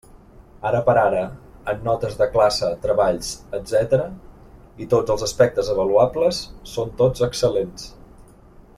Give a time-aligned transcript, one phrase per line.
[0.67, 1.19] Ara per ara,
[1.73, 4.09] en notes de classe, treballs, etcètera,
[4.87, 6.41] i tots els aspectes avaluables,
[6.75, 7.89] són tot excel·lents.